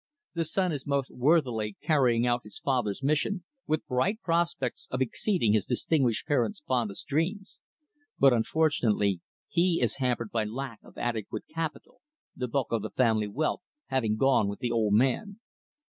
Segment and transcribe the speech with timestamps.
[0.33, 5.53] The son is most worthily carrying out his father's mission, with bright prospects of exceeding
[5.53, 7.59] his distinguished parent's fondest dreams.
[8.17, 12.01] But, unfortunately, he is hampered by lack of adequate capital
[12.35, 15.39] the bulk of the family wealth having gone with the old man."